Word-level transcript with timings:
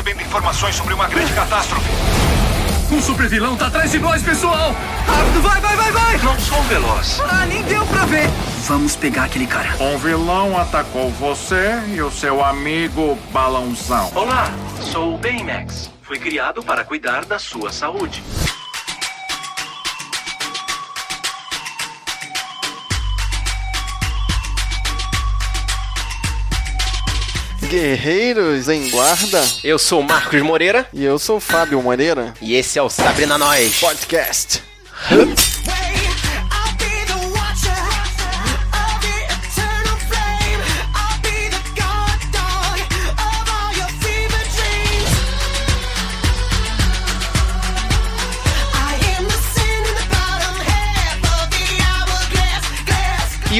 recebendo 0.00 0.22
informações 0.22 0.74
sobre 0.74 0.94
uma 0.94 1.06
grande 1.08 1.30
catástrofe. 1.34 1.86
Um 2.90 3.02
super 3.02 3.28
vilão 3.28 3.54
tá 3.54 3.66
atrás 3.66 3.90
de 3.90 3.98
nós, 3.98 4.22
pessoal! 4.22 4.74
Rápido, 5.06 5.42
vai, 5.42 5.60
vai, 5.60 5.76
vai, 5.76 5.92
vai! 5.92 6.18
Não 6.18 6.40
sou 6.40 6.60
veloz. 6.62 7.20
Ah, 7.20 7.44
nem 7.44 7.62
deu 7.64 7.84
pra 7.86 8.06
ver! 8.06 8.26
Vamos 8.66 8.96
pegar 8.96 9.24
aquele 9.24 9.46
cara. 9.46 9.76
Um 9.78 9.98
vilão 9.98 10.58
atacou 10.58 11.10
você 11.10 11.78
e 11.94 12.00
o 12.00 12.10
seu 12.10 12.42
amigo 12.42 13.18
Balãozão. 13.30 14.10
Olá, 14.14 14.50
sou 14.80 15.14
o 15.14 15.18
Baymax. 15.18 15.90
Fui 16.02 16.18
criado 16.18 16.62
para 16.62 16.82
cuidar 16.82 17.26
da 17.26 17.38
sua 17.38 17.70
saúde. 17.70 18.22
Guerreiros 27.70 28.68
em 28.68 28.90
Guarda. 28.90 29.40
Eu 29.62 29.78
sou 29.78 30.02
Marcos 30.02 30.42
Moreira. 30.42 30.88
E 30.92 31.04
eu 31.04 31.20
sou 31.20 31.38
Fábio 31.38 31.80
Moreira. 31.80 32.34
E 32.42 32.56
esse 32.56 32.80
é 32.80 32.82
o 32.82 32.90
Sabrina 32.90 33.38
Nós 33.38 33.78
Podcast. 33.78 34.60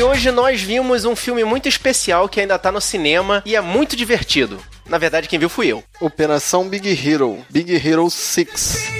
E 0.00 0.02
hoje 0.02 0.30
nós 0.30 0.62
vimos 0.62 1.04
um 1.04 1.14
filme 1.14 1.44
muito 1.44 1.68
especial 1.68 2.26
que 2.26 2.40
ainda 2.40 2.58
tá 2.58 2.72
no 2.72 2.80
cinema 2.80 3.42
e 3.44 3.54
é 3.54 3.60
muito 3.60 3.94
divertido. 3.94 4.58
Na 4.88 4.96
verdade, 4.96 5.28
quem 5.28 5.38
viu 5.38 5.50
fui 5.50 5.66
eu. 5.66 5.84
Operação 6.00 6.66
Big 6.66 6.88
Hero. 6.88 7.44
Big 7.50 7.70
Hero 7.86 8.08
6. 8.08 8.99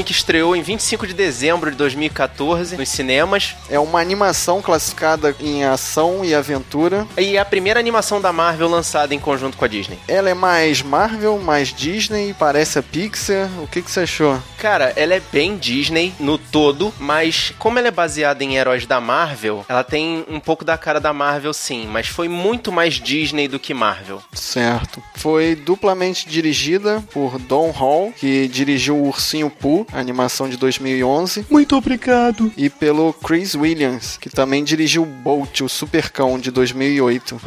Filme 0.00 0.04
que 0.04 0.12
estreou 0.12 0.56
em 0.56 0.62
25 0.62 1.06
de 1.06 1.12
dezembro 1.12 1.70
de 1.70 1.76
2014 1.76 2.76
nos 2.76 2.88
cinemas. 2.88 3.54
É 3.68 3.78
uma 3.78 4.00
animação 4.00 4.62
classificada 4.62 5.36
em 5.38 5.64
ação 5.64 6.24
e 6.24 6.34
aventura. 6.34 7.06
E 7.18 7.36
é 7.36 7.38
a 7.38 7.44
primeira 7.44 7.78
animação 7.78 8.20
da 8.20 8.32
Marvel 8.32 8.68
lançada 8.68 9.14
em 9.14 9.18
conjunto 9.18 9.58
com 9.58 9.64
a 9.64 9.68
Disney. 9.68 9.98
Ela 10.08 10.30
é 10.30 10.34
mais 10.34 10.80
Marvel, 10.80 11.38
mais 11.38 11.68
Disney, 11.68 12.34
parece 12.38 12.78
a 12.78 12.82
Pixar. 12.82 13.50
O 13.62 13.66
que, 13.66 13.82
que 13.82 13.90
você 13.90 14.00
achou? 14.00 14.40
Cara, 14.58 14.92
ela 14.96 15.14
é 15.14 15.22
bem 15.32 15.58
Disney 15.58 16.14
no 16.18 16.38
todo, 16.38 16.94
mas 16.98 17.52
como 17.58 17.78
ela 17.78 17.88
é 17.88 17.90
baseada 17.90 18.42
em 18.42 18.56
heróis 18.56 18.86
da 18.86 19.00
Marvel, 19.00 19.66
ela 19.68 19.84
tem 19.84 20.24
um 20.28 20.40
pouco 20.40 20.64
da 20.64 20.78
cara 20.78 21.00
da 21.00 21.12
Marvel 21.12 21.52
sim, 21.52 21.86
mas 21.86 22.06
foi 22.06 22.28
muito 22.28 22.72
mais 22.72 22.94
Disney 22.94 23.48
do 23.48 23.58
que 23.58 23.74
Marvel. 23.74 24.22
Certo. 24.32 25.02
Foi 25.16 25.54
duplamente 25.54 26.26
dirigida 26.26 27.02
por 27.12 27.38
Don 27.38 27.70
Hall, 27.70 28.12
que 28.16 28.48
dirigiu 28.48 28.96
o 28.96 29.08
Ursinho 29.08 29.50
Pooh, 29.50 29.86
animação 29.92 30.48
de 30.48 30.56
2011. 30.56 31.46
Muito 31.50 31.76
obrigado. 31.76 32.52
E 32.56 32.68
pelo 32.68 33.12
Chris 33.12 33.54
Williams, 33.54 34.16
que 34.16 34.30
também 34.30 34.64
dirigiu 34.64 35.04
Bolt, 35.04 35.60
o 35.60 35.68
Supercão, 35.68 36.38
de 36.38 36.50
2008. 36.50 37.40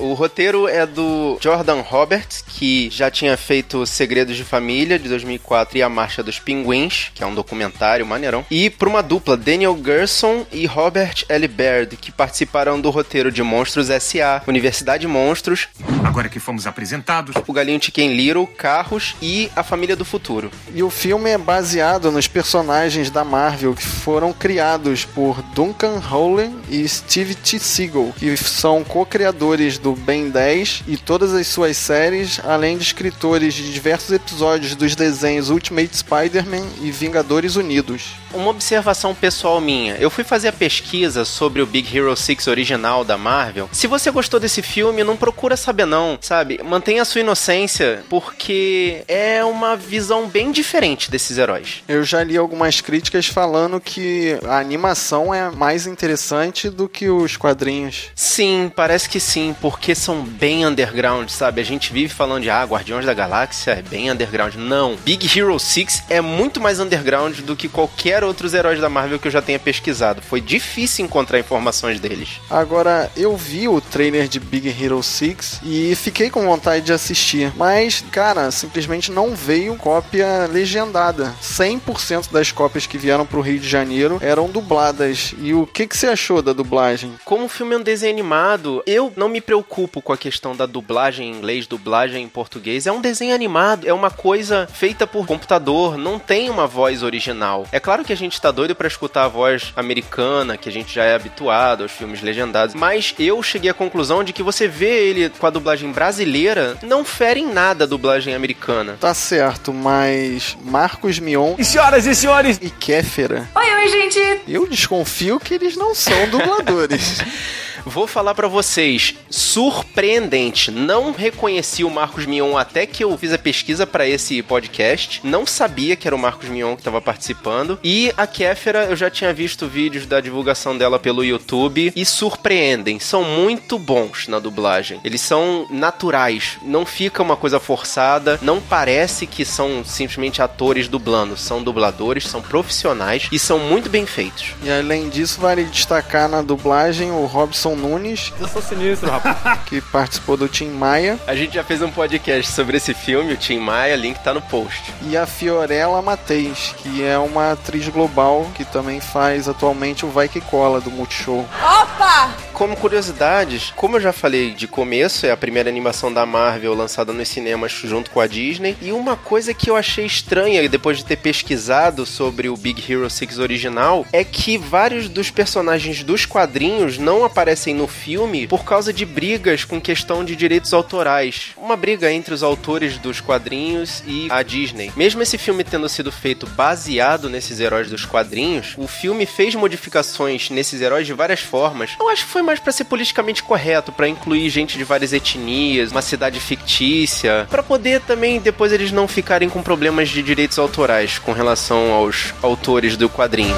O 0.00 0.14
roteiro 0.14 0.66
é 0.66 0.86
do 0.86 1.36
Jordan 1.42 1.82
Roberts, 1.82 2.42
que 2.46 2.88
já 2.90 3.10
tinha 3.10 3.36
feito 3.36 3.84
Segredos 3.84 4.34
de 4.34 4.44
Família, 4.44 4.98
de 4.98 5.10
2004, 5.10 5.76
e 5.76 5.82
A 5.82 5.90
Marcha 5.90 6.22
dos 6.22 6.38
Pinguins, 6.38 7.10
que 7.14 7.22
é 7.22 7.26
um 7.26 7.34
documentário 7.34 8.06
maneirão. 8.06 8.44
E 8.50 8.70
por 8.70 8.88
uma 8.88 9.02
dupla, 9.02 9.36
Daniel 9.36 9.78
Gerson 9.84 10.46
e 10.50 10.64
Robert 10.64 11.26
L. 11.28 11.46
Baird, 11.46 11.98
que 11.98 12.10
participaram 12.10 12.80
do 12.80 12.88
roteiro 12.88 13.30
de 13.30 13.42
Monstros 13.42 13.90
S.A., 13.90 14.42
Universidade 14.46 15.06
Monstros, 15.06 15.68
Agora 16.04 16.28
que 16.28 16.40
fomos 16.40 16.66
apresentados, 16.66 17.36
O 17.46 17.52
Galinho 17.52 17.82
Chicken 17.82 18.14
Little, 18.14 18.46
Carros 18.46 19.14
e 19.20 19.50
A 19.54 19.62
Família 19.62 19.94
do 19.94 20.04
Futuro. 20.04 20.50
E 20.74 20.82
o 20.82 20.90
filme 20.90 21.30
é 21.30 21.38
baseado 21.38 22.10
nos 22.10 22.26
personagens 22.26 23.10
da 23.10 23.24
Marvel 23.24 23.74
que 23.74 23.84
foram 23.84 24.32
criados 24.32 25.04
por 25.04 25.42
Duncan 25.54 26.00
Howley 26.10 26.50
e 26.68 26.88
Steve 26.88 27.34
T. 27.34 27.58
Seagal, 27.58 28.12
que 28.16 28.36
são 28.36 28.82
co-criadores 28.82 29.78
do 29.78 29.92
Ben 29.94 30.30
10 30.30 30.84
e 30.88 30.96
todas 30.96 31.34
as 31.34 31.46
suas 31.46 31.76
séries, 31.76 32.40
além 32.44 32.76
de 32.76 32.84
escritores 32.84 33.54
de 33.54 33.72
diversos 33.72 34.10
episódios 34.10 34.74
dos 34.74 34.96
desenhos 34.96 35.50
Ultimate 35.50 35.96
Spider-Man 35.96 36.66
e 36.80 36.90
Vingadores 36.90 37.56
Unidos. 37.56 38.14
Uma 38.32 38.50
observação 38.50 39.14
pessoal 39.14 39.60
minha. 39.60 39.96
Eu 39.96 40.08
fui 40.08 40.22
fazer 40.22 40.48
a 40.48 40.52
pesquisa 40.52 41.24
sobre 41.24 41.60
o 41.60 41.66
Big 41.66 41.96
Hero 41.96 42.16
6 42.16 42.46
original 42.46 43.04
da 43.04 43.18
Marvel. 43.18 43.68
Se 43.72 43.86
você 43.86 44.10
gostou 44.10 44.38
desse 44.38 44.62
filme, 44.62 45.02
não 45.02 45.16
procura 45.16 45.56
saber 45.56 45.84
não, 45.90 46.16
sabe? 46.20 46.60
Mantenha 46.62 47.02
a 47.02 47.04
sua 47.04 47.20
inocência, 47.20 48.04
porque 48.08 49.02
é 49.08 49.44
uma 49.44 49.76
visão 49.76 50.28
bem 50.28 50.52
diferente 50.52 51.10
desses 51.10 51.36
heróis. 51.36 51.82
Eu 51.88 52.04
já 52.04 52.22
li 52.22 52.36
algumas 52.36 52.80
críticas 52.80 53.26
falando 53.26 53.80
que 53.80 54.38
a 54.46 54.58
animação 54.58 55.34
é 55.34 55.50
mais 55.50 55.86
interessante 55.86 56.70
do 56.70 56.88
que 56.88 57.10
os 57.10 57.36
quadrinhos. 57.36 58.10
Sim, 58.14 58.70
parece 58.74 59.08
que 59.08 59.18
sim, 59.18 59.54
porque 59.60 59.94
são 59.94 60.22
bem 60.22 60.64
underground, 60.64 61.28
sabe? 61.28 61.60
A 61.60 61.64
gente 61.64 61.92
vive 61.92 62.14
falando 62.14 62.44
de, 62.44 62.50
ah, 62.50 62.64
Guardiões 62.64 63.04
da 63.04 63.12
Galáxia 63.12 63.72
é 63.72 63.82
bem 63.82 64.10
underground. 64.10 64.54
Não. 64.54 64.94
Big 65.04 65.26
Hero 65.36 65.58
6 65.58 66.04
é 66.08 66.20
muito 66.20 66.60
mais 66.60 66.78
underground 66.78 67.40
do 67.40 67.56
que 67.56 67.68
qualquer 67.68 68.22
outros 68.22 68.54
heróis 68.54 68.80
da 68.80 68.88
Marvel 68.88 69.18
que 69.18 69.26
eu 69.26 69.32
já 69.32 69.42
tenha 69.42 69.58
pesquisado. 69.58 70.22
Foi 70.22 70.40
difícil 70.40 71.04
encontrar 71.04 71.40
informações 71.40 71.98
deles. 71.98 72.40
Agora, 72.48 73.10
eu 73.16 73.36
vi 73.36 73.66
o 73.66 73.80
trailer 73.80 74.28
de 74.28 74.38
Big 74.38 74.68
Hero 74.68 75.02
6 75.02 75.60
e 75.64 75.79
fiquei 75.94 76.30
com 76.30 76.44
vontade 76.44 76.84
de 76.84 76.92
assistir, 76.92 77.52
mas, 77.56 78.04
cara, 78.10 78.50
simplesmente 78.50 79.10
não 79.10 79.34
veio 79.34 79.76
cópia 79.76 80.46
legendada. 80.46 81.34
100% 81.42 82.30
das 82.30 82.52
cópias 82.52 82.86
que 82.86 82.98
vieram 82.98 83.26
pro 83.26 83.40
Rio 83.40 83.58
de 83.58 83.68
Janeiro 83.68 84.18
eram 84.20 84.48
dubladas. 84.48 85.34
E 85.38 85.54
o 85.54 85.66
que, 85.66 85.86
que 85.86 85.96
você 85.96 86.08
achou 86.08 86.42
da 86.42 86.52
dublagem? 86.52 87.14
Como 87.24 87.44
o 87.44 87.48
filme 87.48 87.74
é 87.74 87.78
um 87.78 87.82
desenho 87.82 88.12
animado, 88.12 88.82
eu 88.86 89.12
não 89.16 89.28
me 89.28 89.40
preocupo 89.40 90.02
com 90.02 90.12
a 90.12 90.18
questão 90.18 90.54
da 90.54 90.66
dublagem 90.66 91.28
em 91.28 91.36
inglês, 91.36 91.66
dublagem 91.66 92.22
em 92.22 92.28
português. 92.28 92.86
É 92.86 92.92
um 92.92 93.00
desenho 93.00 93.34
animado, 93.34 93.86
é 93.88 93.92
uma 93.92 94.10
coisa 94.10 94.68
feita 94.72 95.06
por 95.06 95.26
computador, 95.26 95.96
não 95.96 96.18
tem 96.18 96.50
uma 96.50 96.66
voz 96.66 97.02
original. 97.02 97.66
É 97.72 97.80
claro 97.80 98.04
que 98.04 98.12
a 98.12 98.16
gente 98.16 98.40
tá 98.40 98.50
doido 98.50 98.74
pra 98.74 98.88
escutar 98.88 99.24
a 99.24 99.28
voz 99.28 99.72
americana, 99.76 100.56
que 100.56 100.68
a 100.68 100.72
gente 100.72 100.94
já 100.94 101.04
é 101.04 101.14
habituado 101.14 101.82
aos 101.82 101.92
filmes 101.92 102.22
legendados, 102.22 102.74
mas 102.74 103.14
eu 103.18 103.42
cheguei 103.42 103.70
à 103.70 103.74
conclusão 103.74 104.22
de 104.22 104.32
que 104.32 104.42
você 104.42 104.68
vê 104.68 105.08
ele 105.08 105.28
com 105.30 105.46
a 105.46 105.50
dublagem 105.50 105.69
brasileira, 105.92 106.76
não 106.82 107.04
fere 107.04 107.40
em 107.40 107.52
nada 107.52 107.84
a 107.84 107.86
dublagem 107.86 108.34
americana. 108.34 108.96
Tá 109.00 109.14
certo, 109.14 109.72
mas 109.72 110.56
Marcos 110.64 111.18
Mion 111.18 111.54
e 111.58 111.64
senhoras 111.64 112.06
e 112.06 112.14
senhores, 112.14 112.58
e 112.60 112.70
Kéfera, 112.70 113.48
Oi, 113.54 113.74
oi, 113.74 113.88
gente! 113.88 114.40
eu 114.48 114.66
desconfio 114.68 115.38
que 115.38 115.54
eles 115.54 115.76
não 115.76 115.94
são 115.94 116.28
dubladores. 116.28 117.20
Vou 117.84 118.06
falar 118.06 118.34
pra 118.34 118.48
vocês, 118.48 119.14
surpreendente. 119.28 120.70
Não 120.70 121.12
reconheci 121.12 121.84
o 121.84 121.90
Marcos 121.90 122.26
Mion 122.26 122.56
até 122.56 122.86
que 122.86 123.04
eu 123.04 123.16
fiz 123.16 123.32
a 123.32 123.38
pesquisa 123.38 123.86
pra 123.86 124.06
esse 124.06 124.42
podcast. 124.42 125.20
Não 125.24 125.46
sabia 125.46 125.96
que 125.96 126.06
era 126.06 126.14
o 126.14 126.18
Marcos 126.18 126.48
Mion 126.48 126.76
que 126.76 126.82
tava 126.82 127.00
participando. 127.00 127.78
E 127.82 128.12
a 128.16 128.26
Kéfera, 128.26 128.84
eu 128.84 128.96
já 128.96 129.10
tinha 129.10 129.32
visto 129.32 129.66
vídeos 129.66 130.06
da 130.06 130.20
divulgação 130.20 130.76
dela 130.76 130.98
pelo 130.98 131.24
YouTube 131.24 131.92
e 131.94 132.04
surpreendem. 132.04 132.98
São 132.98 133.24
muito 133.24 133.78
bons 133.78 134.28
na 134.28 134.38
dublagem. 134.38 135.00
Eles 135.04 135.20
são 135.20 135.66
naturais, 135.70 136.58
não 136.62 136.84
fica 136.84 137.22
uma 137.22 137.36
coisa 137.36 137.58
forçada, 137.58 138.38
não 138.42 138.60
parece 138.60 139.26
que 139.26 139.44
são 139.44 139.84
simplesmente 139.84 140.42
atores 140.42 140.88
dublando. 140.88 141.36
São 141.36 141.62
dubladores, 141.62 142.26
são 142.26 142.42
profissionais 142.42 143.28
e 143.32 143.38
são 143.38 143.58
muito 143.58 143.88
bem 143.88 144.06
feitos. 144.06 144.54
E 144.62 144.70
além 144.70 145.08
disso, 145.08 145.40
vale 145.40 145.64
destacar 145.64 146.28
na 146.28 146.42
dublagem 146.42 147.10
o 147.10 147.26
Robson 147.26 147.69
Nunes, 147.76 148.32
eu 148.40 148.48
sou 148.48 148.60
sinistro, 148.62 149.10
rapaz. 149.10 149.60
que 149.66 149.80
participou 149.80 150.36
do 150.36 150.48
Tim 150.48 150.68
Maia, 150.70 151.18
A 151.26 151.34
gente 151.34 151.54
já 151.54 151.64
fez 151.64 151.82
um 151.82 151.90
podcast 151.90 152.50
sobre 152.52 152.76
esse 152.76 152.92
filme, 152.94 153.32
o 153.32 153.36
Tim 153.36 153.58
Maia, 153.58 153.96
link 153.96 154.18
tá 154.22 154.32
no 154.34 154.42
post. 154.42 154.92
e 155.02 155.16
a 155.16 155.26
Fiorella 155.26 156.00
Mateis, 156.02 156.74
que 156.78 157.02
é 157.04 157.18
uma 157.18 157.52
atriz 157.52 157.88
global 157.88 158.46
que 158.54 158.64
também 158.64 159.00
faz 159.00 159.48
atualmente 159.48 160.04
o 160.04 160.10
Vai 160.10 160.28
Que 160.28 160.40
Cola 160.40 160.80
do 160.80 160.90
Multishow. 160.90 161.46
Opa! 161.62 162.49
Como 162.60 162.76
curiosidades, 162.76 163.72
como 163.74 163.96
eu 163.96 164.00
já 164.02 164.12
falei 164.12 164.50
de 164.50 164.68
começo, 164.68 165.24
é 165.24 165.30
a 165.30 165.36
primeira 165.36 165.70
animação 165.70 166.12
da 166.12 166.26
Marvel 166.26 166.74
lançada 166.74 167.10
nos 167.10 167.26
cinemas 167.26 167.72
junto 167.72 168.10
com 168.10 168.20
a 168.20 168.26
Disney. 168.26 168.76
E 168.82 168.92
uma 168.92 169.16
coisa 169.16 169.54
que 169.54 169.70
eu 169.70 169.76
achei 169.76 170.04
estranha 170.04 170.68
depois 170.68 170.98
de 170.98 171.06
ter 171.06 171.16
pesquisado 171.16 172.04
sobre 172.04 172.50
o 172.50 172.56
Big 172.58 172.84
Hero 172.86 173.08
6 173.08 173.38
original 173.38 174.06
é 174.12 174.22
que 174.22 174.58
vários 174.58 175.08
dos 175.08 175.30
personagens 175.30 176.04
dos 176.04 176.26
quadrinhos 176.26 176.98
não 176.98 177.24
aparecem 177.24 177.74
no 177.74 177.88
filme 177.88 178.46
por 178.46 178.62
causa 178.62 178.92
de 178.92 179.06
brigas 179.06 179.64
com 179.64 179.80
questão 179.80 180.22
de 180.22 180.36
direitos 180.36 180.74
autorais. 180.74 181.52
Uma 181.56 181.78
briga 181.78 182.12
entre 182.12 182.34
os 182.34 182.42
autores 182.42 182.98
dos 182.98 183.22
quadrinhos 183.22 184.02
e 184.06 184.28
a 184.30 184.42
Disney. 184.42 184.92
Mesmo 184.94 185.22
esse 185.22 185.38
filme 185.38 185.64
tendo 185.64 185.88
sido 185.88 186.12
feito 186.12 186.46
baseado 186.46 187.30
nesses 187.30 187.58
heróis 187.58 187.88
dos 187.88 188.04
quadrinhos, 188.04 188.74
o 188.76 188.86
filme 188.86 189.24
fez 189.24 189.54
modificações 189.54 190.50
nesses 190.50 190.82
heróis 190.82 191.06
de 191.06 191.14
várias 191.14 191.40
formas. 191.40 191.92
Eu 191.98 192.10
acho 192.10 192.26
que 192.26 192.30
foi 192.30 192.49
mais 192.50 192.58
para 192.58 192.72
ser 192.72 192.84
politicamente 192.84 193.44
correto, 193.44 193.92
para 193.92 194.08
incluir 194.08 194.48
gente 194.50 194.76
de 194.76 194.82
várias 194.82 195.12
etnias, 195.12 195.92
uma 195.92 196.02
cidade 196.02 196.40
fictícia, 196.40 197.46
para 197.48 197.62
poder 197.62 198.00
também 198.00 198.40
depois 198.40 198.72
eles 198.72 198.90
não 198.90 199.06
ficarem 199.06 199.48
com 199.48 199.62
problemas 199.62 200.08
de 200.08 200.20
direitos 200.20 200.58
autorais 200.58 201.16
com 201.16 201.32
relação 201.32 201.92
aos 201.92 202.34
autores 202.42 202.96
do 202.96 203.08
quadrinho. 203.08 203.54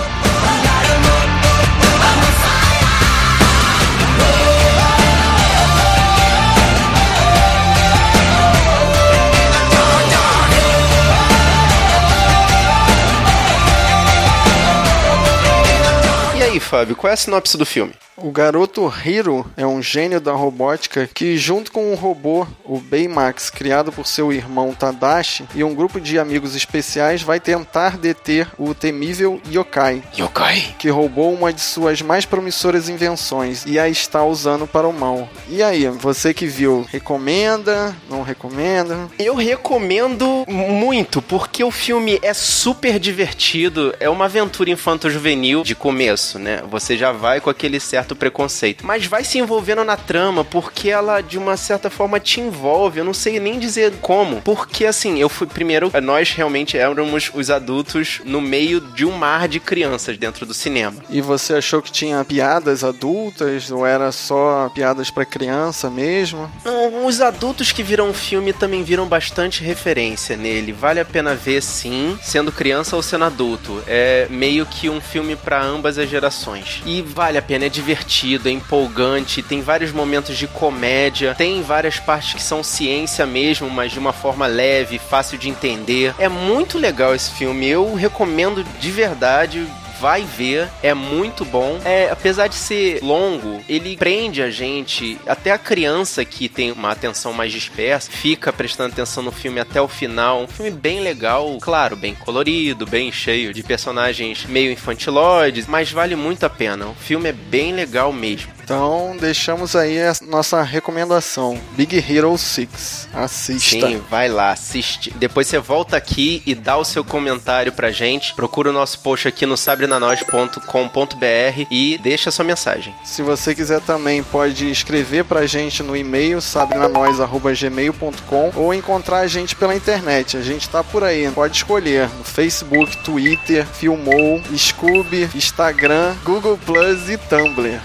Fábio, 16.72 16.96
qual 16.96 17.10
é 17.10 17.12
a 17.12 17.16
sinopse 17.18 17.58
do 17.58 17.66
filme? 17.66 17.92
O 18.16 18.30
garoto 18.30 18.92
Hiro 19.04 19.44
é 19.56 19.66
um 19.66 19.82
gênio 19.82 20.20
da 20.20 20.32
robótica 20.32 21.08
que, 21.12 21.36
junto 21.36 21.72
com 21.72 21.92
um 21.92 21.94
robô, 21.94 22.46
o 22.64 22.78
Baymax, 22.78 23.50
criado 23.50 23.90
por 23.90 24.06
seu 24.06 24.32
irmão 24.32 24.74
Tadashi, 24.74 25.44
e 25.54 25.64
um 25.64 25.74
grupo 25.74 26.00
de 26.00 26.18
amigos 26.18 26.54
especiais, 26.54 27.22
vai 27.22 27.40
tentar 27.40 27.96
deter 27.96 28.46
o 28.58 28.74
temível 28.74 29.40
Yokai, 29.50 30.02
Yokai. 30.16 30.74
que 30.78 30.90
roubou 30.90 31.32
uma 31.32 31.52
de 31.52 31.62
suas 31.62 32.02
mais 32.02 32.26
promissoras 32.26 32.88
invenções 32.88 33.64
e 33.66 33.78
a 33.78 33.88
está 33.88 34.22
usando 34.24 34.66
para 34.66 34.86
o 34.86 34.92
mal. 34.92 35.28
E 35.48 35.62
aí, 35.62 35.88
você 35.88 36.34
que 36.34 36.46
viu, 36.46 36.86
recomenda? 36.90 37.96
Não 38.10 38.22
recomenda? 38.22 39.08
Eu 39.18 39.34
recomendo 39.34 40.44
muito, 40.46 41.22
porque 41.22 41.64
o 41.64 41.70
filme 41.70 42.18
é 42.22 42.34
super 42.34 42.98
divertido, 42.98 43.94
é 43.98 44.08
uma 44.08 44.26
aventura 44.26 44.70
infanto-juvenil 44.70 45.62
de 45.62 45.74
começo, 45.74 46.38
né? 46.38 46.61
Você 46.70 46.96
já 46.96 47.12
vai 47.12 47.40
com 47.40 47.50
aquele 47.50 47.80
certo 47.80 48.14
preconceito, 48.14 48.86
mas 48.86 49.06
vai 49.06 49.24
se 49.24 49.38
envolvendo 49.38 49.84
na 49.84 49.96
trama, 49.96 50.44
porque 50.44 50.90
ela, 50.90 51.20
de 51.20 51.38
uma 51.38 51.56
certa 51.56 51.90
forma, 51.90 52.20
te 52.20 52.40
envolve. 52.40 52.98
Eu 52.98 53.04
não 53.04 53.14
sei 53.14 53.38
nem 53.38 53.58
dizer 53.58 53.92
como, 54.00 54.40
porque 54.42 54.86
assim, 54.86 55.18
eu 55.18 55.28
fui 55.28 55.46
primeiro, 55.46 55.90
nós 56.02 56.30
realmente 56.32 56.76
éramos 56.76 57.30
os 57.34 57.50
adultos 57.50 58.20
no 58.24 58.40
meio 58.40 58.80
de 58.80 59.04
um 59.04 59.12
mar 59.12 59.48
de 59.48 59.60
crianças 59.60 60.16
dentro 60.16 60.46
do 60.46 60.54
cinema. 60.54 60.96
E 61.10 61.20
você 61.20 61.54
achou 61.54 61.82
que 61.82 61.92
tinha 61.92 62.24
piadas 62.24 62.84
adultas 62.84 63.70
ou 63.70 63.86
era 63.86 64.12
só 64.12 64.70
piadas 64.74 65.10
para 65.10 65.24
criança 65.24 65.90
mesmo? 65.90 66.50
Não, 66.64 67.06
os 67.06 67.20
adultos 67.20 67.72
que 67.72 67.82
viram 67.82 68.10
o 68.10 68.14
filme 68.14 68.52
também 68.52 68.82
viram 68.82 69.06
bastante 69.06 69.62
referência 69.62 70.36
nele. 70.36 70.72
Vale 70.72 71.00
a 71.00 71.04
pena 71.04 71.34
ver, 71.34 71.62
sim, 71.62 72.18
sendo 72.22 72.52
criança 72.52 72.96
ou 72.96 73.02
sendo 73.02 73.24
adulto. 73.24 73.82
É 73.86 74.26
meio 74.30 74.66
que 74.66 74.88
um 74.88 75.00
filme 75.00 75.36
para 75.36 75.62
ambas 75.62 75.98
as 75.98 76.08
gerações. 76.08 76.51
E 76.84 77.02
vale 77.02 77.38
a 77.38 77.42
pena, 77.42 77.66
é 77.66 77.68
divertido, 77.68 78.48
é 78.48 78.52
empolgante, 78.52 79.42
tem 79.42 79.62
vários 79.62 79.92
momentos 79.92 80.36
de 80.36 80.46
comédia, 80.46 81.34
tem 81.34 81.62
várias 81.62 81.98
partes 81.98 82.34
que 82.34 82.42
são 82.42 82.62
ciência 82.62 83.26
mesmo, 83.26 83.70
mas 83.70 83.92
de 83.92 83.98
uma 83.98 84.12
forma 84.12 84.46
leve, 84.46 84.98
fácil 84.98 85.38
de 85.38 85.48
entender. 85.48 86.14
É 86.18 86.28
muito 86.28 86.78
legal 86.78 87.14
esse 87.14 87.30
filme, 87.32 87.66
eu 87.66 87.94
recomendo 87.94 88.64
de 88.80 88.90
verdade 88.90 89.66
vai 90.02 90.24
ver, 90.24 90.68
é 90.82 90.92
muito 90.92 91.44
bom. 91.44 91.78
É, 91.84 92.10
apesar 92.10 92.48
de 92.48 92.56
ser 92.56 93.00
longo, 93.04 93.62
ele 93.68 93.96
prende 93.96 94.42
a 94.42 94.50
gente, 94.50 95.16
até 95.24 95.52
a 95.52 95.58
criança 95.58 96.24
que 96.24 96.48
tem 96.48 96.72
uma 96.72 96.90
atenção 96.90 97.32
mais 97.32 97.52
dispersa, 97.52 98.10
fica 98.10 98.52
prestando 98.52 98.92
atenção 98.92 99.22
no 99.22 99.30
filme 99.30 99.60
até 99.60 99.80
o 99.80 99.86
final. 99.86 100.42
Um 100.42 100.48
filme 100.48 100.72
bem 100.72 100.98
legal, 100.98 101.56
claro, 101.60 101.94
bem 101.94 102.16
colorido, 102.16 102.84
bem 102.84 103.12
cheio 103.12 103.54
de 103.54 103.62
personagens 103.62 104.44
meio 104.44 104.72
infantiloides, 104.72 105.68
mas 105.68 105.92
vale 105.92 106.16
muito 106.16 106.44
a 106.44 106.50
pena. 106.50 106.88
O 106.88 106.94
filme 106.94 107.28
é 107.28 107.32
bem 107.32 107.72
legal 107.72 108.12
mesmo. 108.12 108.50
Então, 108.64 109.16
deixamos 109.20 109.74
aí 109.74 110.00
a 110.00 110.14
nossa 110.22 110.62
recomendação: 110.62 111.58
Big 111.72 111.96
Hero 111.96 112.36
6. 112.36 113.08
Assista. 113.12 113.88
Sim, 113.88 114.02
vai 114.10 114.28
lá, 114.28 114.52
assiste. 114.52 115.12
Depois 115.16 115.46
você 115.46 115.58
volta 115.58 115.96
aqui 115.96 116.42
e 116.46 116.54
dá 116.54 116.76
o 116.76 116.84
seu 116.84 117.04
comentário 117.04 117.72
pra 117.72 117.90
gente. 117.90 118.34
Procura 118.34 118.70
o 118.70 118.72
nosso 118.72 118.98
post 119.00 119.28
aqui 119.28 119.44
no 119.46 119.56
sabrenanois.com.br 119.56 121.66
e 121.70 121.98
deixa 121.98 122.28
a 122.28 122.32
sua 122.32 122.44
mensagem. 122.44 122.94
Se 123.04 123.22
você 123.22 123.54
quiser 123.54 123.80
também, 123.80 124.22
pode 124.22 124.70
escrever 124.70 125.24
pra 125.24 125.46
gente 125.46 125.82
no 125.82 125.96
e-mail 125.96 126.40
sabrenanois.gmail.com 126.40 128.52
ou 128.54 128.72
encontrar 128.72 129.18
a 129.18 129.26
gente 129.26 129.56
pela 129.56 129.74
internet. 129.74 130.36
A 130.36 130.42
gente 130.42 130.68
tá 130.68 130.84
por 130.84 131.02
aí. 131.04 131.30
Pode 131.30 131.56
escolher 131.56 132.08
no 132.18 132.24
Facebook, 132.24 132.96
Twitter, 132.98 133.66
Filmou, 133.66 134.40
Scooby, 134.56 135.28
Instagram, 135.34 136.14
Google 136.24 136.58
Plus 136.64 137.08
e 137.08 137.18
Tumblr. 137.18 137.80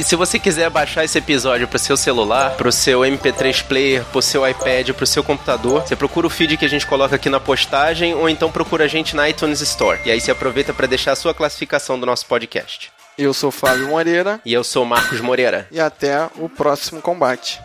E 0.00 0.02
se 0.02 0.16
você 0.16 0.38
quiser 0.38 0.70
baixar 0.70 1.04
esse 1.04 1.18
episódio 1.18 1.68
pro 1.68 1.78
seu 1.78 1.94
celular, 1.94 2.52
pro 2.56 2.72
seu 2.72 3.00
MP3 3.00 3.62
player, 3.62 4.02
pro 4.06 4.22
seu 4.22 4.48
iPad, 4.48 4.92
pro 4.92 5.06
seu 5.06 5.22
computador, 5.22 5.82
você 5.82 5.94
procura 5.94 6.26
o 6.26 6.30
feed 6.30 6.56
que 6.56 6.64
a 6.64 6.68
gente 6.70 6.86
coloca 6.86 7.16
aqui 7.16 7.28
na 7.28 7.38
postagem 7.38 8.14
ou 8.14 8.26
então 8.26 8.50
procura 8.50 8.84
a 8.84 8.88
gente 8.88 9.14
na 9.14 9.28
iTunes 9.28 9.60
Store. 9.60 10.00
E 10.06 10.10
aí 10.10 10.18
você 10.18 10.30
aproveita 10.30 10.72
para 10.72 10.86
deixar 10.86 11.12
a 11.12 11.16
sua 11.16 11.34
classificação 11.34 12.00
do 12.00 12.06
nosso 12.06 12.24
podcast. 12.24 12.90
Eu 13.18 13.34
sou 13.34 13.50
Fábio 13.50 13.88
Moreira 13.88 14.40
E 14.42 14.54
eu 14.54 14.64
sou 14.64 14.86
Marcos 14.86 15.20
Moreira. 15.20 15.68
e 15.70 15.78
até 15.78 16.30
o 16.36 16.48
próximo 16.48 17.02
combate. 17.02 17.60